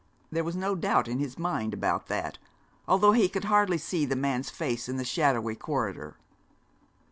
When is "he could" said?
3.11-3.43